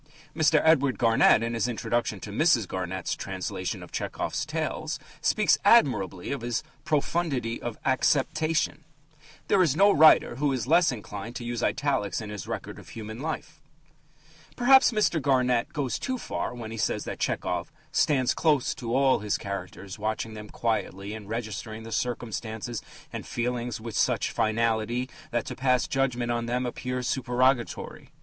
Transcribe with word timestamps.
Mr. 0.35 0.59
Edward 0.63 0.97
Garnett, 0.97 1.43
in 1.43 1.53
his 1.53 1.67
introduction 1.67 2.19
to 2.21 2.31
Mrs. 2.31 2.67
Garnett's 2.67 3.15
translation 3.15 3.83
of 3.83 3.91
Tchehov's 3.91 4.47
tales, 4.47 4.97
speaks 5.21 5.59
admirably 5.63 6.31
of 6.31 6.41
his 6.41 6.63
"profundity 6.83 7.61
of 7.61 7.77
acceptation." 7.85 8.83
There 9.47 9.61
is 9.61 9.75
no 9.75 9.91
writer 9.91 10.37
who 10.37 10.51
is 10.53 10.65
less 10.65 10.91
inclined 10.91 11.35
to 11.35 11.45
use 11.45 11.61
italics 11.61 12.19
in 12.19 12.31
his 12.31 12.47
record 12.47 12.79
of 12.79 12.89
human 12.89 13.19
life. 13.21 13.61
Perhaps 14.55 14.91
Mr. 14.91 15.21
Garnett 15.21 15.71
goes 15.71 15.99
too 15.99 16.17
far 16.17 16.51
when 16.55 16.71
he 16.71 16.77
says 16.77 17.03
that 17.03 17.19
Tchehov 17.19 17.67
"stands 17.91 18.33
close 18.33 18.73
to 18.73 18.95
all 18.95 19.19
his 19.19 19.37
characters, 19.37 19.99
watching 19.99 20.33
them 20.33 20.49
quietly 20.49 21.13
and 21.13 21.29
registering 21.29 21.83
their 21.83 21.91
circumstances 21.91 22.81
and 23.13 23.23
feelings 23.27 23.79
with 23.79 23.95
such 23.95 24.31
finality 24.31 25.07
that 25.29 25.45
to 25.45 25.55
pass 25.55 25.85
judgment 25.87 26.31
on 26.31 26.47
them 26.47 26.65
appears 26.65 27.07
supererogatory." 27.07 28.09